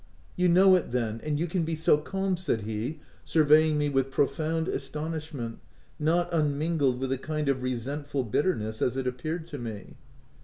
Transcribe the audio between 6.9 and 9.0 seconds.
with a kind of resentful bitterness, as